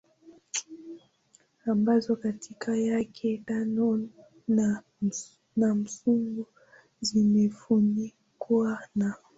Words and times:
ambazo 1.65 2.11
kati 2.23 2.51
yake 2.91 3.37
tano 3.47 4.07
na 4.57 4.83
nusu 5.57 6.45
zimefunikwa 7.01 8.87
na 8.95 9.15